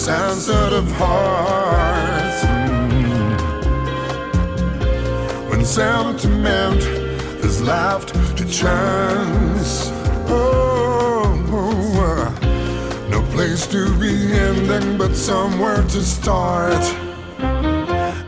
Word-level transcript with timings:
sensitive 0.00 0.90
hearts. 0.92 2.42
When 5.50 5.62
sentiment 5.62 6.82
is 7.44 7.60
left 7.60 8.14
to 8.38 8.48
chance. 8.48 9.90
Oh, 10.26 11.36
oh, 11.50 11.92
oh, 12.00 13.08
no 13.10 13.20
place 13.34 13.66
to 13.66 13.94
be 13.98 14.32
ending, 14.32 14.96
but 14.96 15.14
somewhere 15.14 15.82
to 15.82 16.02
start. 16.02 16.82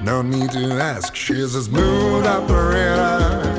No 0.02 0.20
need 0.20 0.50
to 0.50 0.74
ask, 0.74 1.16
she's 1.16 1.54
a 1.54 1.62
smooth 1.62 2.26
operator. 2.26 3.51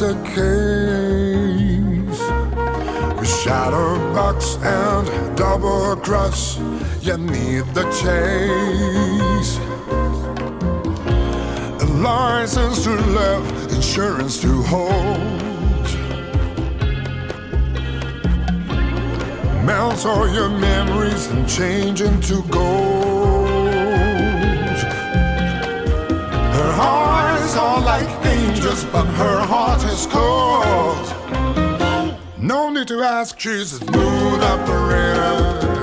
Classic 0.00 0.24
case. 0.34 2.20
With 3.18 3.28
shadow 3.28 3.98
box 4.14 4.56
and 4.62 5.36
double 5.36 5.96
cross, 5.96 6.58
you 7.02 7.18
need 7.18 7.64
the 7.74 7.84
chase. 8.00 9.58
A 11.82 11.86
license 12.00 12.84
to 12.84 12.90
live, 12.90 13.72
insurance 13.74 14.40
to 14.40 14.62
hold. 14.62 15.18
Melt 19.66 20.06
all 20.06 20.28
your 20.32 20.48
memories 20.48 21.26
and 21.26 21.46
change 21.48 22.00
into 22.00 22.42
gold. 22.48 23.48
Her 26.56 26.72
eyes 26.80 27.56
are 27.56 27.80
like 27.82 28.19
angels, 28.60 28.84
but 28.86 29.06
her 29.06 29.40
heart 29.40 29.82
is 29.84 30.06
cold. 30.06 31.06
No 32.38 32.70
need 32.70 32.88
to 32.88 33.02
ask, 33.02 33.38
she's 33.38 33.72
a 33.74 33.76
smooth 33.76 34.42
operator. 34.42 35.79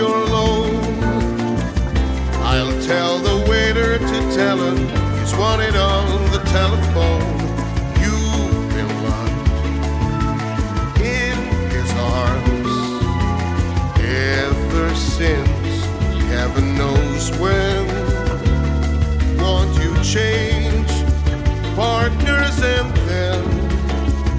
You're 0.00 0.22
alone, 0.28 0.76
I'll 2.50 2.80
tell 2.82 3.18
the 3.18 3.44
waiter 3.50 3.98
to 3.98 4.18
tell 4.34 4.56
him 4.56 4.78
he's 5.18 5.34
wanted 5.36 5.76
on 5.76 6.06
the 6.30 6.42
telephone. 6.56 7.20
You've 8.00 8.68
been 8.76 8.92
locked 9.04 11.00
in 11.00 11.36
his 11.76 11.90
arms 12.16 12.76
ever 14.00 14.94
since. 14.94 15.84
Heaven 16.32 16.78
knows 16.78 17.30
when. 17.38 17.86
Want 19.36 19.70
you 19.82 19.92
change 20.02 20.90
partners 21.76 22.58
and 22.62 22.90
then 23.10 23.44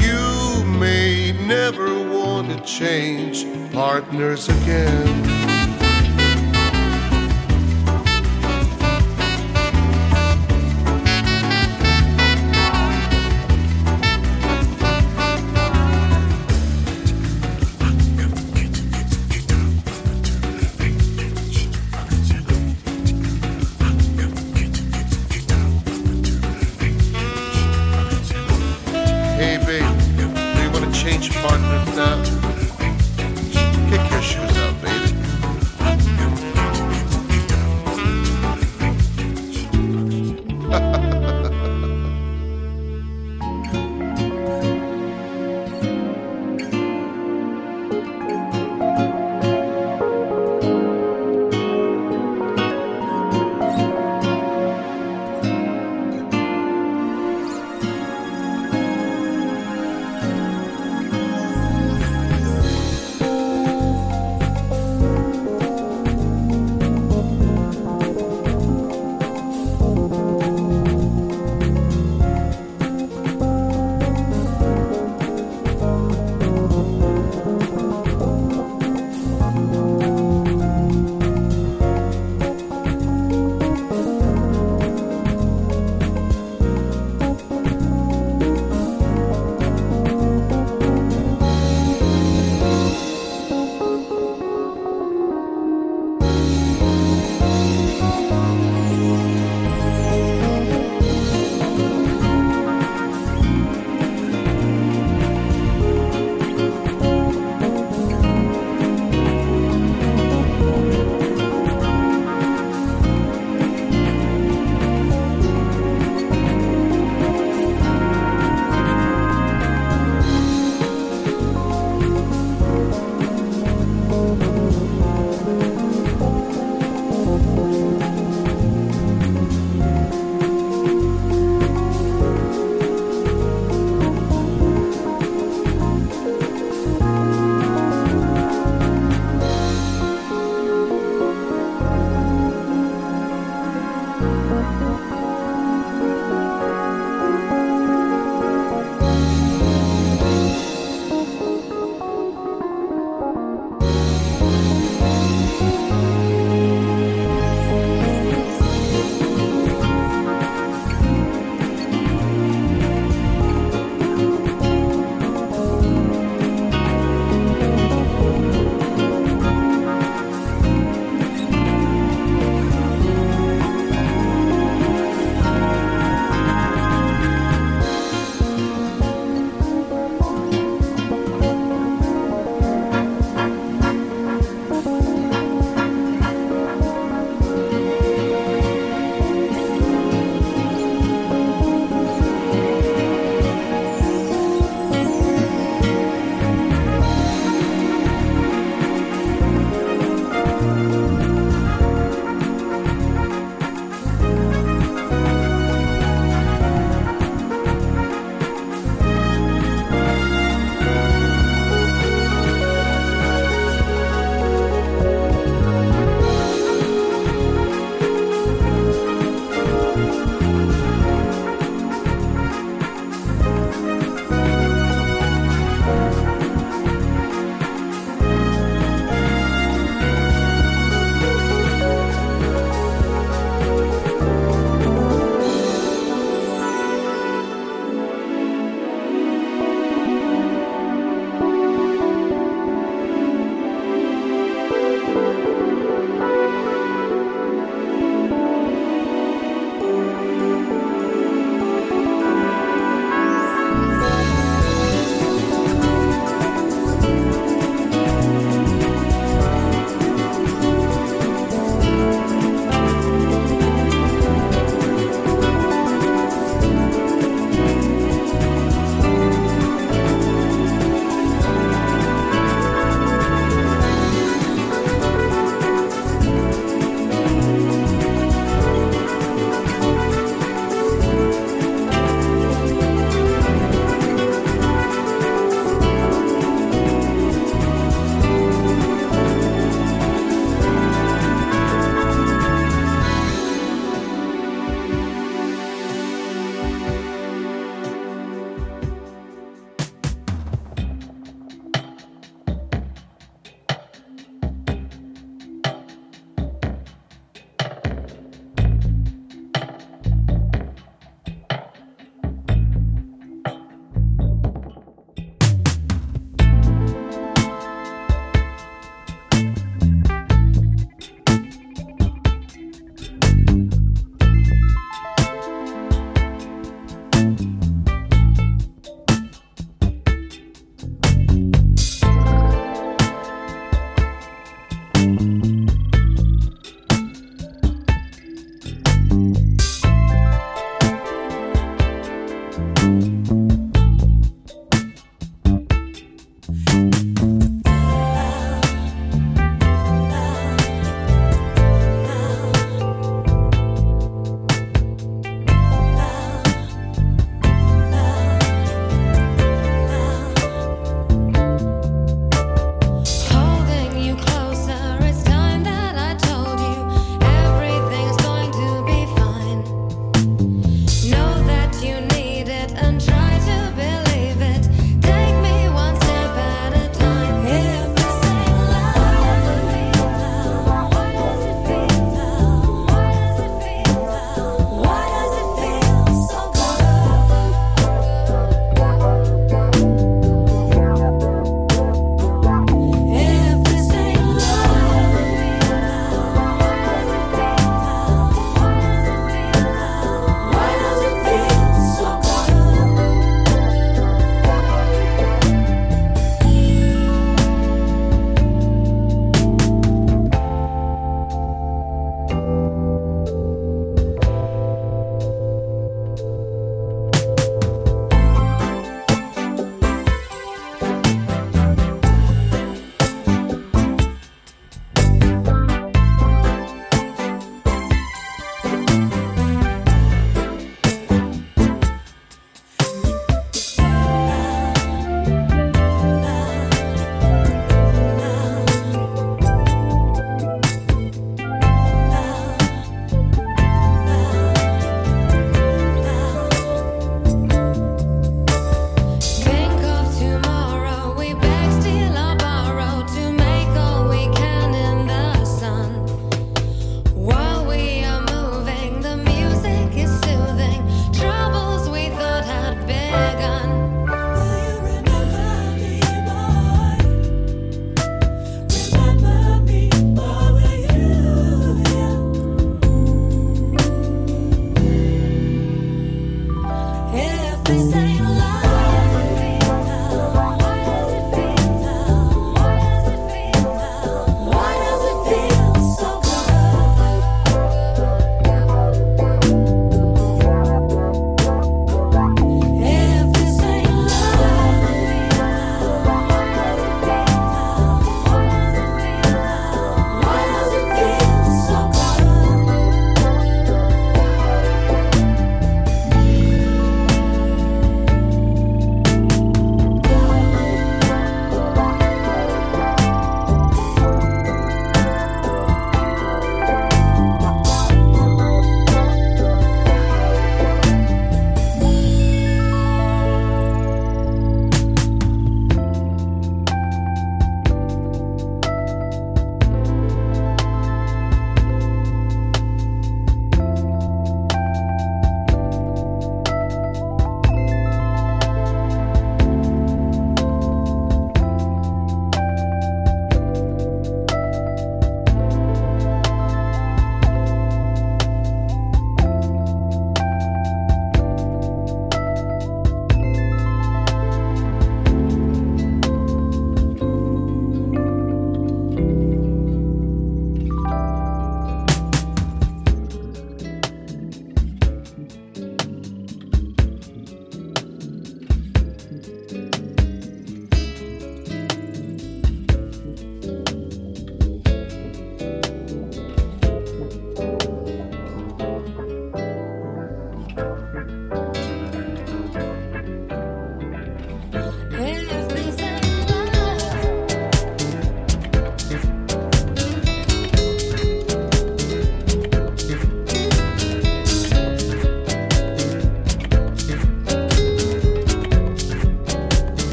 you 0.00 0.64
may 0.80 1.32
never 1.46 1.88
want 2.12 2.48
to 2.50 2.60
change 2.64 3.46
partners 3.72 4.48
again. 4.48 5.43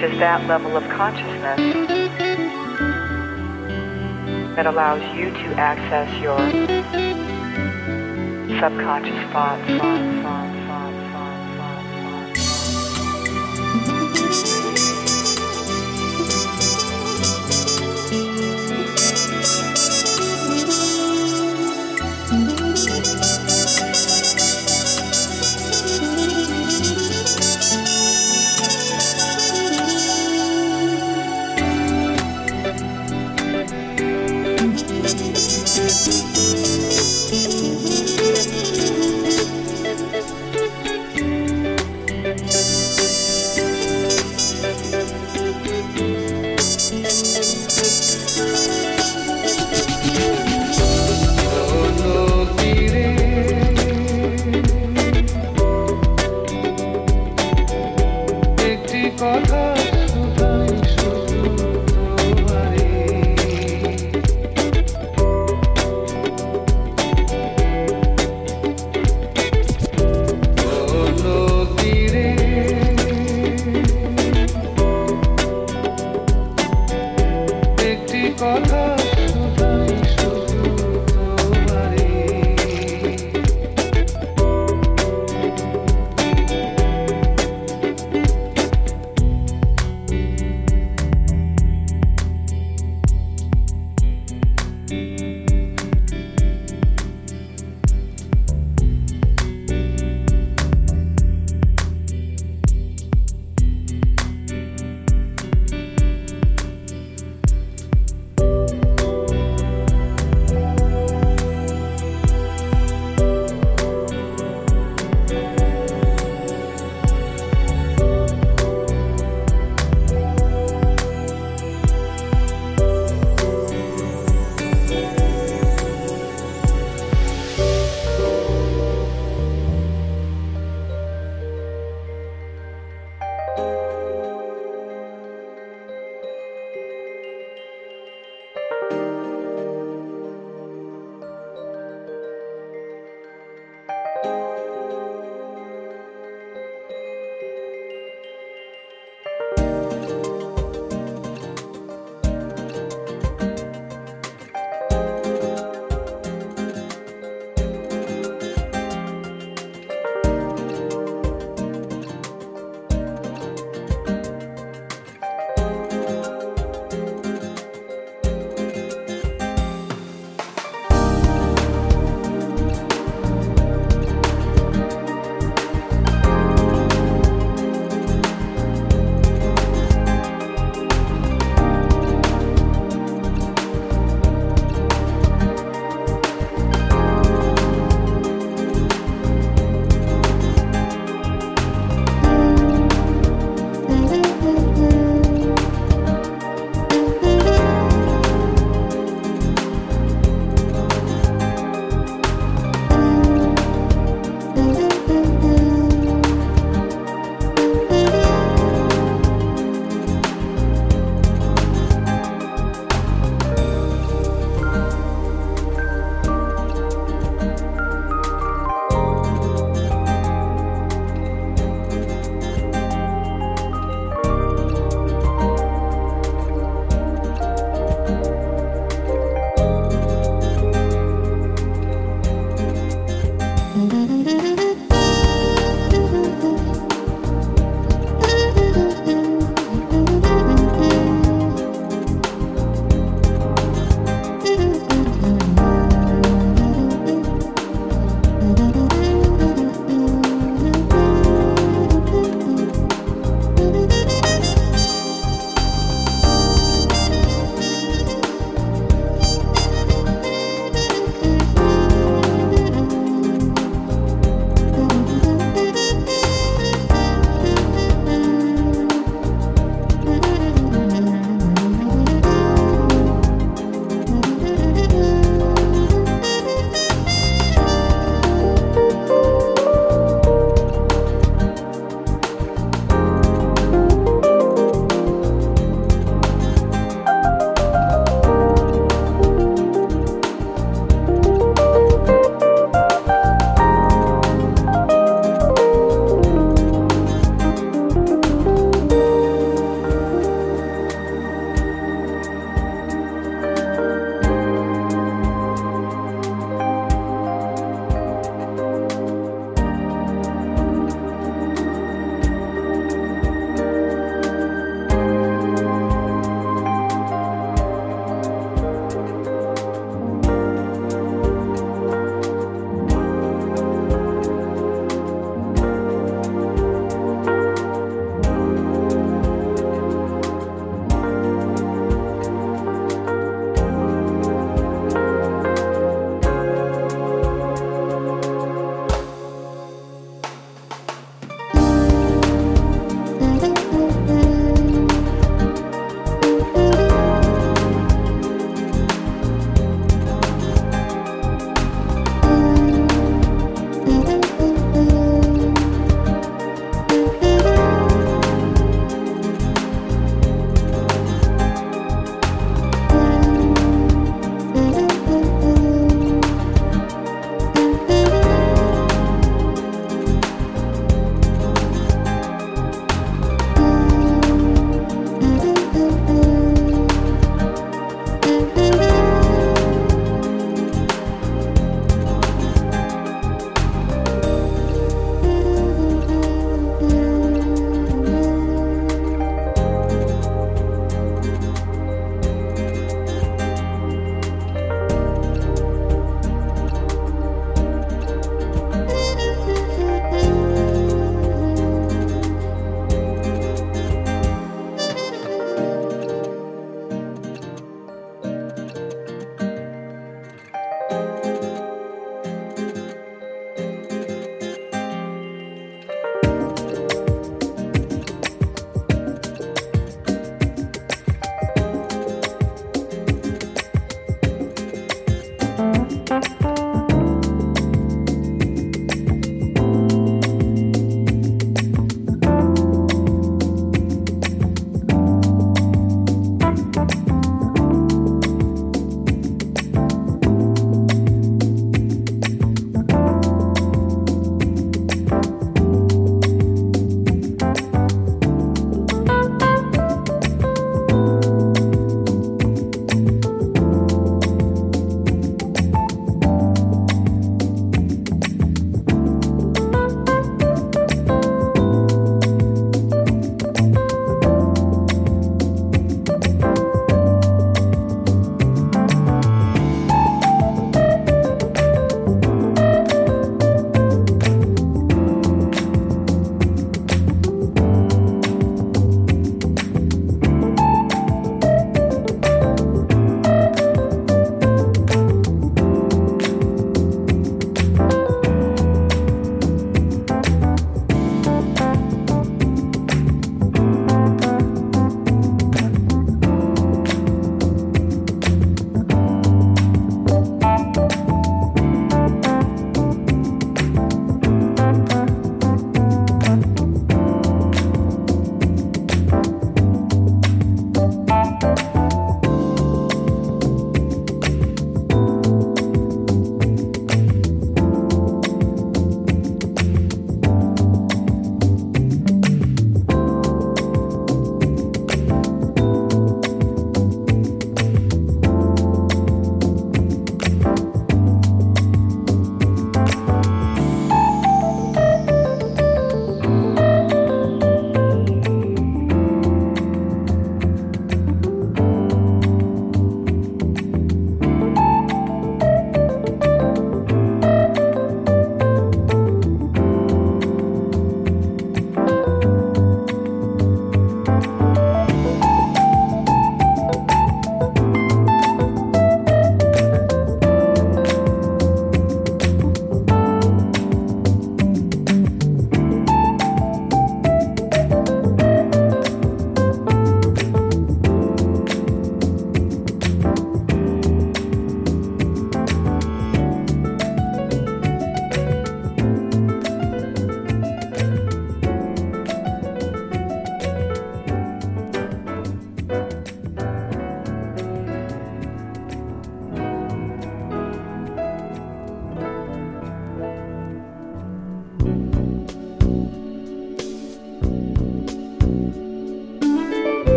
reaches 0.00 0.18
that 0.18 0.46
level 0.46 0.76
of 0.76 0.82
consciousness 0.88 1.58
that 4.56 4.66
allows 4.66 5.02
you 5.14 5.30
to 5.30 5.54
access 5.58 6.08
your 6.22 6.38
subconscious 8.60 9.32
thoughts. 9.32 9.66
thoughts, 9.68 10.22
thoughts, 10.22 11.00
thoughts 14.72 14.79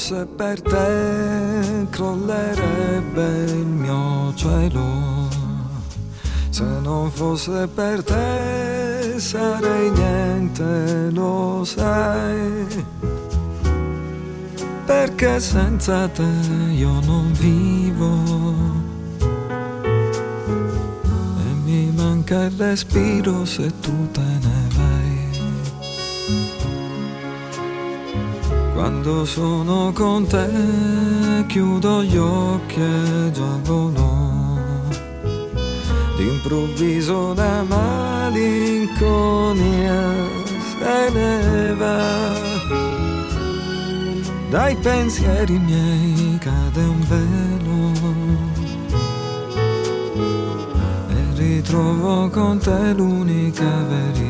fosse 0.00 0.24
per 0.24 0.62
te 0.62 1.86
crollerebbe 1.90 3.44
il 3.48 3.66
mio 3.66 4.32
cielo. 4.34 5.28
Se 6.48 6.64
non 6.80 7.10
fosse 7.10 7.68
per 7.68 8.02
te 8.02 9.16
sarei 9.18 9.90
niente, 9.90 11.10
lo 11.10 11.64
sai. 11.64 12.66
Perché 14.86 15.38
senza 15.38 16.08
te 16.08 16.30
io 16.70 17.00
non 17.00 17.30
vivo. 17.32 18.22
E 21.40 21.52
mi 21.64 21.92
manca 21.94 22.44
il 22.44 22.52
respiro 22.56 23.44
se 23.44 23.70
tu 23.80 24.10
te 24.12 24.22
ne 24.44 24.59
Quando 28.90 29.24
sono 29.24 29.92
con 29.94 30.26
te 30.26 31.44
chiudo 31.46 32.02
gli 32.02 32.16
occhi 32.16 32.80
e 32.80 33.30
già 33.30 33.58
volo. 33.62 34.58
D'improvviso 36.16 37.32
la 37.34 37.62
malinconia 37.62 38.88
se 40.58 41.10
ne 41.12 41.74
va. 41.74 42.32
Dai 44.50 44.74
pensieri 44.74 45.56
miei 45.58 46.36
cade 46.38 46.82
un 46.82 47.00
velo 47.08 47.92
e 51.08 51.14
ritrovo 51.36 52.28
con 52.28 52.58
te 52.58 52.92
l'unica 52.92 53.84
verità. 53.88 54.29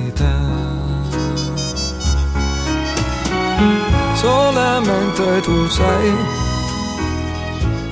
Solamente 4.20 5.40
tu 5.40 5.66
sai, 5.68 6.14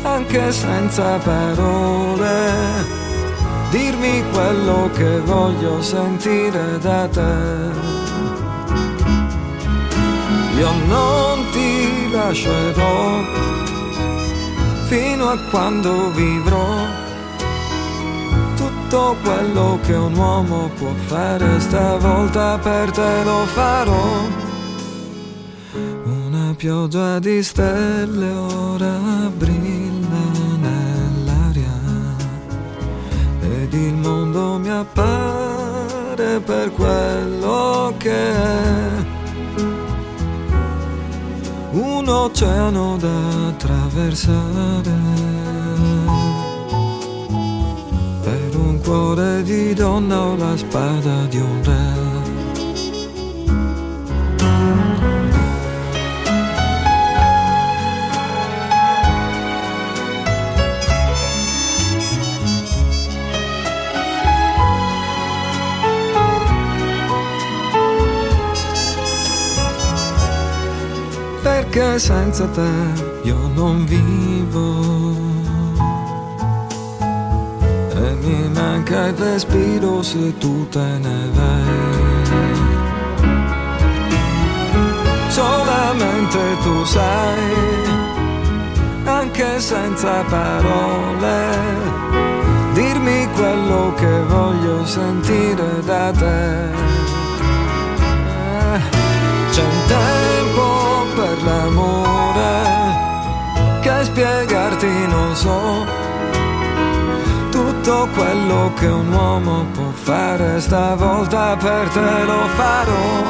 anche 0.03 0.53
senza 0.53 1.17
parole 1.25 2.97
dirmi 3.71 4.23
quello 4.31 4.91
che 4.93 5.21
voglio 5.21 5.81
sentire 5.81 6.79
da 6.81 7.09
te. 7.09 7.35
Io 10.59 10.71
non 10.87 11.47
ti 11.51 12.11
lascerò 12.11 13.23
fino 14.87 15.31
a 15.31 15.39
quando 15.51 16.11
vivrò 16.11 16.69
tutto 18.55 19.17
quello 19.23 19.79
che 19.83 19.95
un 19.95 20.15
uomo 20.15 20.71
può 20.77 20.93
fare 21.07 21.59
stavolta 21.59 22.59
per 22.59 22.91
te 22.91 23.25
lo 23.25 23.47
farò. 23.47 24.48
Pioggia 26.59 27.21
di 27.21 27.41
stelle 27.41 28.33
ora 28.33 28.99
brilla 29.33 30.25
nell'aria 30.59 31.81
ed 33.41 33.73
il 33.73 33.95
mondo 33.95 34.59
mi 34.59 34.69
appare 34.69 36.41
per 36.41 36.73
quello 36.73 37.95
che 37.99 38.33
è. 38.33 38.91
Un 41.71 42.09
oceano 42.09 42.97
da 42.97 43.47
attraversare 43.51 44.97
per 48.21 48.57
un 48.57 48.81
cuore 48.83 49.45
di 49.45 49.75
donna 49.75 50.23
o 50.23 50.35
la 50.35 50.57
spada 50.57 51.25
di 51.27 51.37
un 51.37 51.63
re. 51.63 52.08
Perché 71.71 71.99
senza 71.99 72.47
te 72.47 72.71
io 73.25 73.37
non 73.55 73.85
vivo. 73.85 75.15
E 77.95 78.15
mi 78.23 78.49
manca 78.55 79.09
il 79.09 79.15
respiro 79.15 80.03
se 80.03 80.33
tu 80.39 80.67
te 80.71 80.99
ne 80.99 81.29
vai. 81.35 82.57
Solamente 85.29 86.39
tu 86.63 86.85
sai, 86.85 87.53
anche 89.05 89.61
senza 89.61 90.25
parole, 90.27 91.55
dirmi 92.73 93.29
quello 93.35 93.93
che 93.95 94.23
voglio 94.27 94.87
sentire 94.87 95.83
da 95.85 96.13
te. 96.13 96.98
L'amore 101.49 102.59
che 103.81 104.05
spiegarti 104.05 105.07
non 105.09 105.35
so. 105.35 105.87
Tutto 107.51 108.09
quello 108.15 108.73
che 108.75 108.87
un 108.87 109.13
uomo 109.13 109.65
può 109.73 109.91
fare 109.93 110.61
stavolta 110.61 111.57
per 111.57 111.89
te 111.89 112.25
lo 112.25 112.47
farò. 112.59 113.23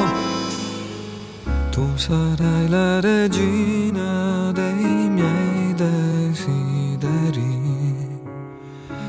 Tu 1.71 1.87
sarai 1.95 2.67
la 2.67 2.99
regina 2.99 4.51
dei 4.51 5.09
miei 5.17 5.73
desideri. 5.73 7.57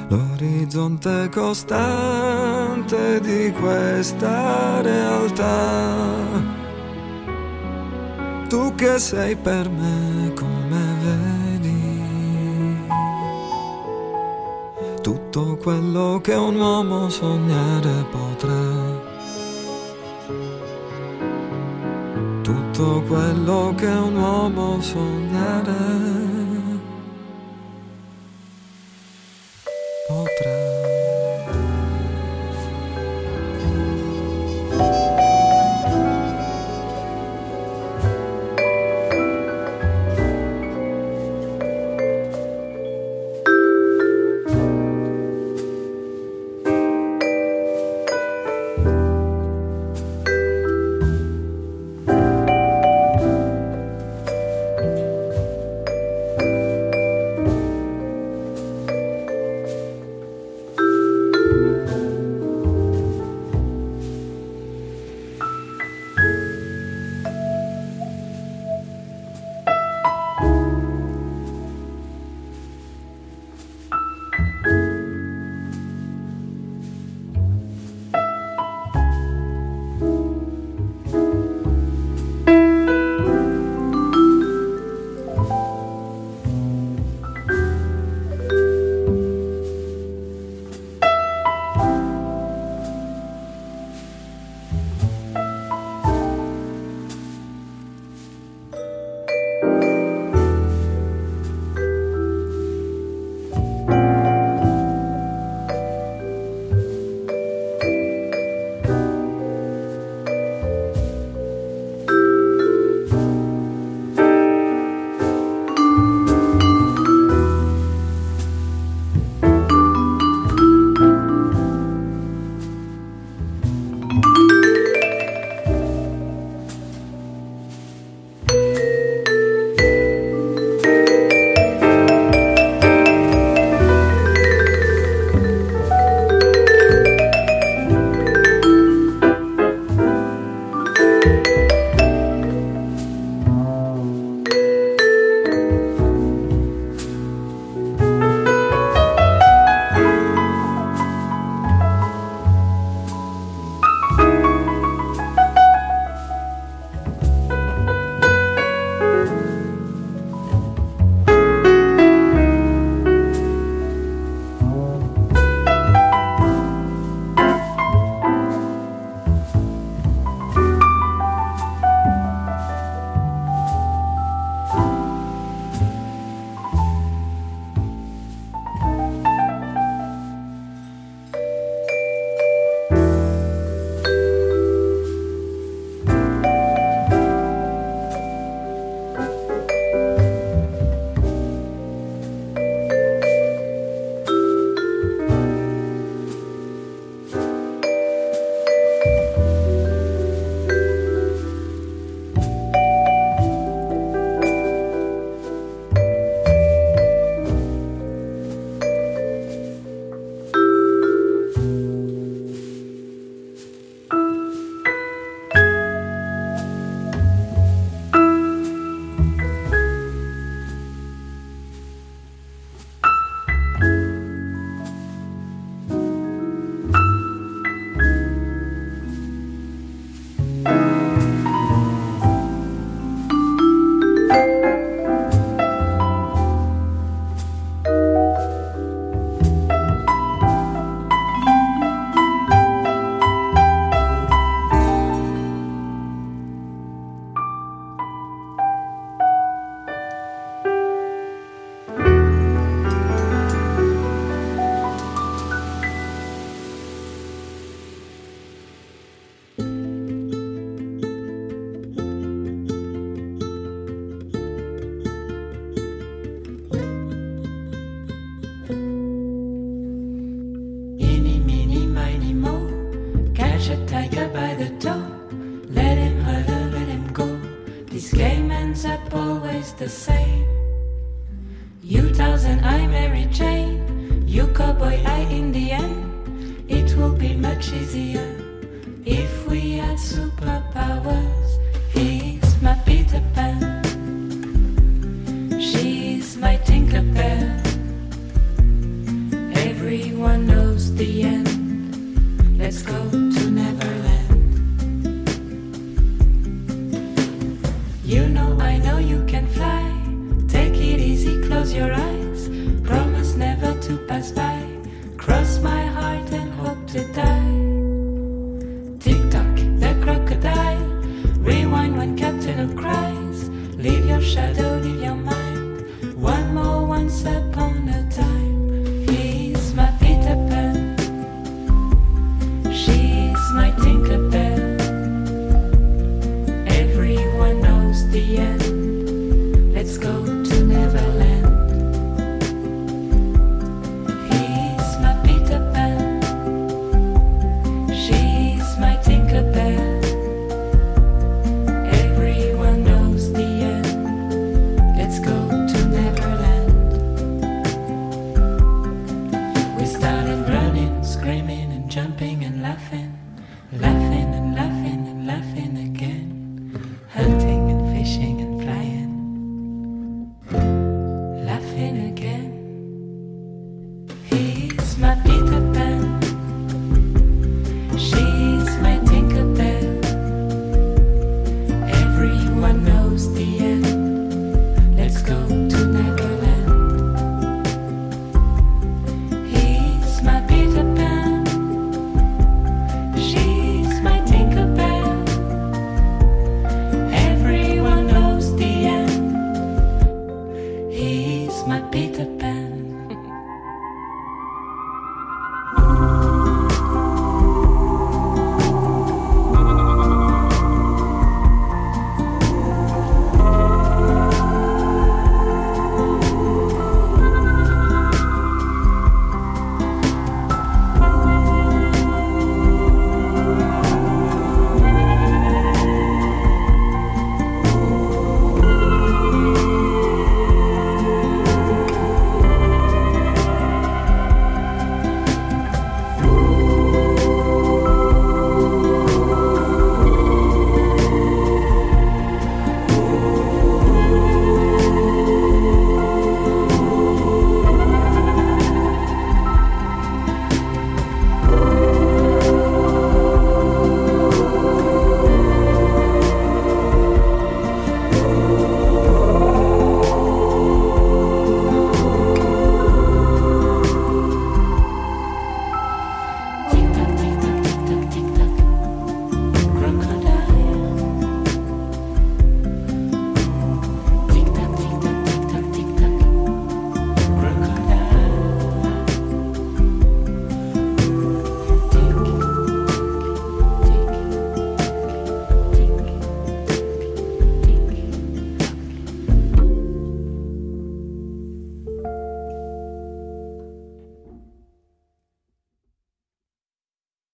L'orizzonte 0.08 1.28
costante 1.30 3.20
di 3.20 3.52
questa 3.52 4.80
realtà 4.82 6.49
tu 8.50 8.74
che 8.74 8.98
sei 8.98 9.36
per 9.36 9.70
me 9.70 10.32
come 10.34 10.82
vedi. 11.04 12.82
Tutto 15.00 15.56
quello 15.56 16.18
che 16.20 16.34
un 16.34 16.56
uomo 16.56 17.08
sognare 17.08 18.04
potrà. 18.10 18.98
Tutto 22.42 23.02
quello 23.06 23.72
che 23.76 23.86
un 23.86 24.16
uomo 24.16 24.80
sognare 24.80 26.29